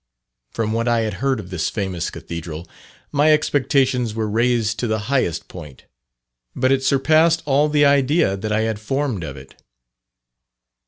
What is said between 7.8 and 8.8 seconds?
idea that I had